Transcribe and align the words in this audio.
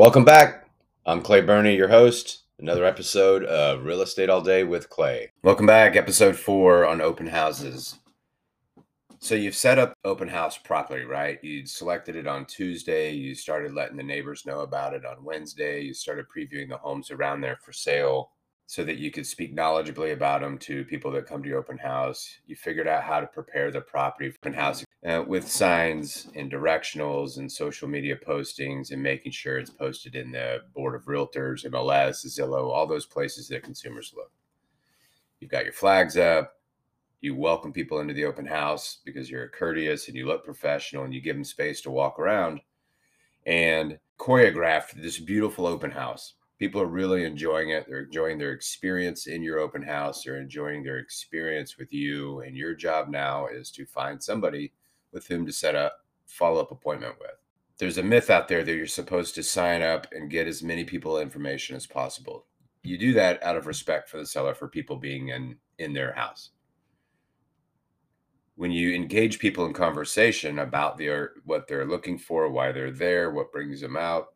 Welcome 0.00 0.24
back. 0.24 0.66
I'm 1.04 1.20
Clay 1.20 1.42
Burney, 1.42 1.76
your 1.76 1.88
host. 1.88 2.44
Another 2.58 2.86
episode 2.86 3.44
of 3.44 3.84
Real 3.84 4.00
Estate 4.00 4.30
All 4.30 4.40
Day 4.40 4.64
with 4.64 4.88
Clay. 4.88 5.30
Welcome 5.42 5.66
back, 5.66 5.94
episode 5.94 6.36
four 6.36 6.86
on 6.86 7.02
open 7.02 7.26
houses. 7.26 7.98
So 9.18 9.34
you've 9.34 9.54
set 9.54 9.78
up 9.78 9.92
open 10.06 10.26
house 10.26 10.56
properly, 10.56 11.04
right? 11.04 11.38
You 11.44 11.66
selected 11.66 12.16
it 12.16 12.26
on 12.26 12.46
Tuesday. 12.46 13.12
You 13.12 13.34
started 13.34 13.74
letting 13.74 13.98
the 13.98 14.02
neighbors 14.02 14.46
know 14.46 14.60
about 14.60 14.94
it 14.94 15.04
on 15.04 15.22
Wednesday. 15.22 15.82
You 15.82 15.92
started 15.92 16.24
previewing 16.34 16.70
the 16.70 16.78
homes 16.78 17.10
around 17.10 17.42
there 17.42 17.58
for 17.62 17.74
sale 17.74 18.30
so 18.68 18.82
that 18.84 18.96
you 18.96 19.10
could 19.10 19.26
speak 19.26 19.54
knowledgeably 19.54 20.14
about 20.14 20.40
them 20.40 20.56
to 20.60 20.82
people 20.86 21.10
that 21.10 21.26
come 21.26 21.42
to 21.42 21.48
your 21.50 21.58
open 21.58 21.76
house. 21.76 22.26
You 22.46 22.56
figured 22.56 22.88
out 22.88 23.02
how 23.02 23.20
to 23.20 23.26
prepare 23.26 23.70
the 23.70 23.82
property 23.82 24.30
for 24.30 24.38
open 24.44 24.54
house 24.54 24.82
uh, 25.06 25.24
with 25.26 25.50
signs 25.50 26.28
and 26.34 26.52
directionals 26.52 27.38
and 27.38 27.50
social 27.50 27.88
media 27.88 28.16
postings 28.16 28.90
and 28.92 29.02
making 29.02 29.32
sure 29.32 29.58
it's 29.58 29.70
posted 29.70 30.14
in 30.14 30.30
the 30.30 30.58
Board 30.74 30.94
of 30.94 31.06
Realtors, 31.06 31.64
MLS, 31.66 32.26
Zillow, 32.26 32.70
all 32.70 32.86
those 32.86 33.06
places 33.06 33.48
that 33.48 33.62
consumers 33.62 34.12
look. 34.14 34.30
You've 35.40 35.50
got 35.50 35.64
your 35.64 35.72
flags 35.72 36.16
up. 36.16 36.56
You 37.22 37.34
welcome 37.34 37.72
people 37.72 38.00
into 38.00 38.14
the 38.14 38.24
open 38.24 38.46
house 38.46 38.98
because 39.04 39.30
you're 39.30 39.48
courteous 39.48 40.08
and 40.08 40.16
you 40.16 40.26
look 40.26 40.44
professional 40.44 41.04
and 41.04 41.14
you 41.14 41.20
give 41.20 41.36
them 41.36 41.44
space 41.44 41.80
to 41.82 41.90
walk 41.90 42.18
around 42.18 42.60
and 43.46 43.98
choreographed 44.18 44.92
this 45.00 45.18
beautiful 45.18 45.66
open 45.66 45.90
house 45.90 46.34
people 46.60 46.82
are 46.82 46.86
really 46.86 47.24
enjoying 47.24 47.70
it. 47.70 47.86
They're 47.88 48.02
enjoying 48.02 48.36
their 48.36 48.52
experience 48.52 49.26
in 49.26 49.42
your 49.42 49.58
open 49.58 49.82
house. 49.82 50.22
They're 50.22 50.40
enjoying 50.40 50.84
their 50.84 50.98
experience 50.98 51.78
with 51.78 51.90
you. 51.90 52.40
And 52.40 52.54
your 52.54 52.74
job 52.74 53.08
now 53.08 53.46
is 53.46 53.70
to 53.72 53.86
find 53.86 54.22
somebody 54.22 54.70
with 55.12 55.26
whom 55.26 55.46
to 55.46 55.52
set 55.52 55.74
a 55.74 55.92
follow 56.26 56.60
up 56.60 56.70
appointment 56.70 57.16
with. 57.18 57.30
There's 57.78 57.98
a 57.98 58.02
myth 58.02 58.30
out 58.30 58.48
there 58.48 58.62
that 58.62 58.74
you're 58.74 58.86
supposed 58.86 59.34
to 59.34 59.42
sign 59.42 59.82
up 59.82 60.06
and 60.12 60.30
get 60.30 60.46
as 60.46 60.62
many 60.62 60.84
people 60.84 61.18
information 61.18 61.76
as 61.76 61.86
possible. 61.86 62.46
You 62.82 62.98
do 62.98 63.12
that 63.14 63.42
out 63.42 63.56
of 63.56 63.66
respect 63.66 64.08
for 64.08 64.18
the 64.18 64.26
seller 64.26 64.54
for 64.54 64.68
people 64.68 64.96
being 64.96 65.28
in 65.28 65.56
in 65.78 65.92
their 65.92 66.12
house. 66.12 66.50
When 68.56 68.70
you 68.70 68.94
engage 68.94 69.38
people 69.38 69.64
in 69.64 69.72
conversation 69.72 70.58
about 70.58 70.98
their 70.98 71.32
what 71.44 71.66
they're 71.66 71.86
looking 71.86 72.18
for, 72.18 72.50
why 72.50 72.72
they're 72.72 72.90
there, 72.90 73.30
what 73.30 73.52
brings 73.52 73.80
them 73.80 73.96
out, 73.96 74.34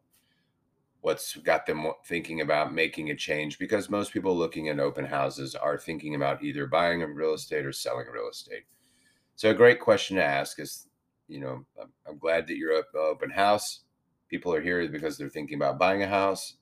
what's 1.04 1.36
got 1.36 1.66
them 1.66 1.86
thinking 2.06 2.40
about 2.40 2.72
making 2.72 3.10
a 3.10 3.14
change 3.14 3.58
because 3.58 3.90
most 3.90 4.10
people 4.10 4.34
looking 4.34 4.70
at 4.70 4.80
open 4.80 5.04
houses 5.04 5.54
are 5.54 5.76
thinking 5.76 6.14
about 6.14 6.42
either 6.42 6.66
buying 6.66 7.02
a 7.02 7.06
real 7.06 7.34
estate 7.34 7.66
or 7.66 7.72
selling 7.72 8.06
real 8.06 8.30
estate. 8.30 8.64
So 9.36 9.50
a 9.50 9.54
great 9.54 9.80
question 9.80 10.16
to 10.16 10.24
ask 10.24 10.60
is, 10.60 10.86
you 11.28 11.40
know, 11.40 11.64
I'm, 11.80 11.88
I'm 12.08 12.18
glad 12.18 12.46
that 12.46 12.56
you're 12.56 12.76
at 12.76 12.84
uh, 12.94 12.98
open 12.98 13.30
house. 13.30 13.80
People 14.28 14.54
are 14.54 14.60
here 14.60 14.86
because 14.88 15.16
they're 15.16 15.28
thinking 15.28 15.56
about 15.56 15.78
buying 15.78 16.02
a 16.02 16.08
house 16.08 16.56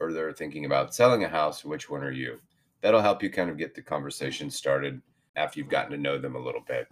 or 0.00 0.12
they're 0.12 0.32
thinking 0.32 0.64
about 0.64 0.94
selling 0.94 1.24
a 1.24 1.28
house. 1.28 1.64
Which 1.64 1.90
one 1.90 2.02
are 2.02 2.12
you? 2.12 2.38
That'll 2.80 3.02
help 3.02 3.22
you 3.22 3.30
kind 3.30 3.50
of 3.50 3.58
get 3.58 3.74
the 3.74 3.82
conversation 3.82 4.50
started 4.50 5.02
after 5.36 5.58
you've 5.58 5.68
gotten 5.68 5.90
to 5.92 5.98
know 5.98 6.18
them 6.18 6.36
a 6.36 6.40
little 6.40 6.62
bit. 6.66 6.88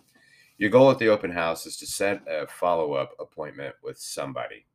Your 0.58 0.70
goal 0.70 0.90
at 0.90 0.98
the 0.98 1.08
open 1.08 1.30
house 1.30 1.66
is 1.66 1.76
to 1.78 1.86
set 1.86 2.22
a 2.26 2.46
follow 2.46 2.94
up 2.94 3.12
appointment 3.18 3.74
with 3.82 3.98
somebody 3.98 4.66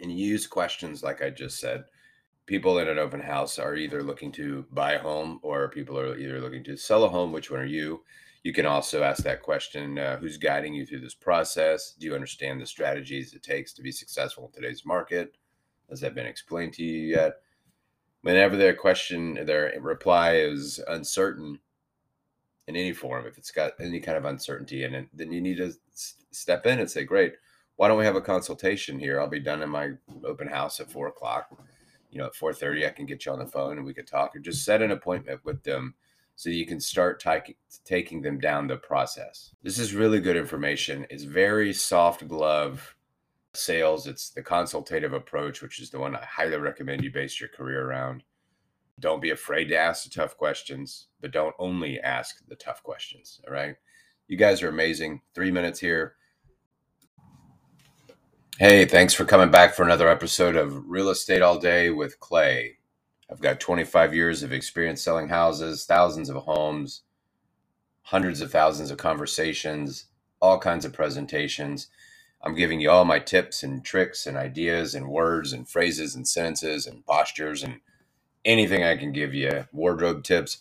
and 0.00 0.16
use 0.16 0.46
questions 0.46 1.02
like 1.02 1.22
I 1.22 1.30
just 1.30 1.58
said. 1.58 1.84
People 2.46 2.78
in 2.78 2.88
an 2.88 2.98
open 2.98 3.20
house 3.20 3.58
are 3.58 3.74
either 3.76 4.02
looking 4.02 4.32
to 4.32 4.64
buy 4.72 4.92
a 4.92 4.98
home 4.98 5.40
or 5.42 5.68
people 5.68 5.98
are 5.98 6.16
either 6.16 6.40
looking 6.40 6.64
to 6.64 6.76
sell 6.76 7.04
a 7.04 7.08
home. 7.08 7.32
Which 7.32 7.50
one 7.50 7.60
are 7.60 7.66
you? 7.66 8.02
You 8.48 8.54
can 8.54 8.64
also 8.64 9.02
ask 9.02 9.24
that 9.24 9.42
question 9.42 9.98
uh, 9.98 10.16
Who's 10.16 10.38
guiding 10.38 10.72
you 10.72 10.86
through 10.86 11.00
this 11.00 11.12
process? 11.12 11.92
Do 11.92 12.06
you 12.06 12.14
understand 12.14 12.58
the 12.58 12.64
strategies 12.64 13.34
it 13.34 13.42
takes 13.42 13.74
to 13.74 13.82
be 13.82 13.92
successful 13.92 14.46
in 14.46 14.52
today's 14.52 14.86
market? 14.86 15.36
Has 15.90 16.00
that 16.00 16.14
been 16.14 16.24
explained 16.24 16.72
to 16.72 16.82
you 16.82 17.08
yet? 17.14 17.42
Whenever 18.22 18.56
their 18.56 18.72
question, 18.72 19.34
their 19.44 19.78
reply 19.82 20.36
is 20.36 20.80
uncertain 20.88 21.58
in 22.68 22.74
any 22.74 22.94
form, 22.94 23.26
if 23.26 23.36
it's 23.36 23.50
got 23.50 23.72
any 23.78 24.00
kind 24.00 24.16
of 24.16 24.24
uncertainty 24.24 24.82
in 24.82 24.94
it, 24.94 25.08
then 25.12 25.30
you 25.30 25.42
need 25.42 25.58
to 25.58 25.74
step 26.30 26.64
in 26.64 26.78
and 26.78 26.90
say, 26.90 27.04
Great, 27.04 27.34
why 27.76 27.86
don't 27.86 27.98
we 27.98 28.06
have 28.06 28.16
a 28.16 28.22
consultation 28.22 28.98
here? 28.98 29.20
I'll 29.20 29.28
be 29.28 29.40
done 29.40 29.60
in 29.60 29.68
my 29.68 29.90
open 30.24 30.48
house 30.48 30.80
at 30.80 30.90
four 30.90 31.08
o'clock. 31.08 31.50
You 32.10 32.16
know, 32.16 32.28
at 32.28 32.34
four 32.34 32.54
thirty, 32.54 32.86
I 32.86 32.90
can 32.92 33.04
get 33.04 33.26
you 33.26 33.32
on 33.32 33.40
the 33.40 33.46
phone 33.46 33.76
and 33.76 33.84
we 33.84 33.92
could 33.92 34.06
talk, 34.06 34.34
or 34.34 34.38
just 34.38 34.64
set 34.64 34.80
an 34.80 34.92
appointment 34.92 35.44
with 35.44 35.62
them 35.64 35.96
so 36.38 36.50
you 36.50 36.64
can 36.64 36.78
start 36.78 37.18
t- 37.20 37.56
taking 37.84 38.22
them 38.22 38.38
down 38.38 38.68
the 38.68 38.76
process. 38.76 39.50
This 39.64 39.76
is 39.76 39.92
really 39.92 40.20
good 40.20 40.36
information. 40.36 41.04
It's 41.10 41.24
very 41.24 41.72
soft 41.72 42.28
glove 42.28 42.94
sales. 43.54 44.06
It's 44.06 44.30
the 44.30 44.42
consultative 44.44 45.12
approach, 45.12 45.62
which 45.62 45.80
is 45.80 45.90
the 45.90 45.98
one 45.98 46.14
I 46.14 46.24
highly 46.24 46.56
recommend 46.56 47.02
you 47.02 47.10
base 47.10 47.40
your 47.40 47.48
career 47.48 47.90
around. 47.90 48.22
Don't 49.00 49.20
be 49.20 49.30
afraid 49.30 49.64
to 49.64 49.76
ask 49.76 50.04
the 50.04 50.10
tough 50.10 50.36
questions, 50.36 51.08
but 51.20 51.32
don't 51.32 51.56
only 51.58 51.98
ask 51.98 52.46
the 52.46 52.54
tough 52.54 52.84
questions. 52.84 53.40
All 53.44 53.52
right. 53.52 53.74
You 54.28 54.36
guys 54.36 54.62
are 54.62 54.68
amazing. 54.68 55.22
Three 55.34 55.50
minutes 55.50 55.80
here. 55.80 56.14
Hey, 58.60 58.84
thanks 58.84 59.12
for 59.12 59.24
coming 59.24 59.50
back 59.50 59.74
for 59.74 59.82
another 59.82 60.08
episode 60.08 60.54
of 60.54 60.88
Real 60.88 61.08
Estate 61.08 61.42
All 61.42 61.58
Day 61.58 61.90
with 61.90 62.20
Clay. 62.20 62.77
I've 63.30 63.40
got 63.40 63.60
25 63.60 64.14
years 64.14 64.42
of 64.42 64.52
experience 64.52 65.02
selling 65.02 65.28
houses, 65.28 65.84
thousands 65.84 66.30
of 66.30 66.36
homes, 66.44 67.02
hundreds 68.04 68.40
of 68.40 68.50
thousands 68.50 68.90
of 68.90 68.98
conversations, 68.98 70.06
all 70.40 70.58
kinds 70.58 70.84
of 70.84 70.92
presentations. 70.94 71.88
I'm 72.42 72.54
giving 72.54 72.80
you 72.80 72.90
all 72.90 73.04
my 73.04 73.18
tips 73.18 73.62
and 73.62 73.84
tricks 73.84 74.26
and 74.26 74.36
ideas 74.36 74.94
and 74.94 75.08
words 75.08 75.52
and 75.52 75.68
phrases 75.68 76.14
and 76.14 76.26
sentences 76.26 76.86
and 76.86 77.04
postures 77.04 77.62
and 77.62 77.80
anything 78.44 78.84
I 78.84 78.96
can 78.96 79.12
give 79.12 79.34
you 79.34 79.66
wardrobe 79.72 80.24
tips, 80.24 80.58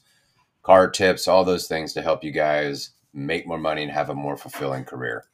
car 0.64 0.90
tips, 0.90 1.28
all 1.28 1.46
those 1.46 1.68
things 1.68 1.94
to 1.94 2.02
help 2.02 2.24
you 2.24 2.32
guys 2.32 2.92
make 3.14 3.48
more 3.48 3.58
money 3.60 3.84
and 3.84 3.92
have 3.92 4.10
a 4.10 4.16
more 4.16 4.38
fulfilling 4.38 4.86
career. 4.86 5.26